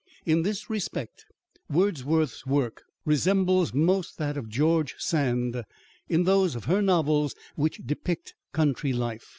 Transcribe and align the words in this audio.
In 0.25 0.41
this 0.41 0.67
respect, 0.67 1.27
Wordsworth's 1.69 2.43
work 2.47 2.81
resembles 3.05 3.71
most 3.71 4.17
that 4.17 4.35
of 4.35 4.49
George 4.49 4.95
Sand, 4.97 5.63
in 6.09 6.23
those 6.23 6.55
of 6.55 6.65
her 6.65 6.81
novels 6.81 7.35
which 7.55 7.79
depict 7.85 8.33
country 8.51 8.93
life. 8.93 9.29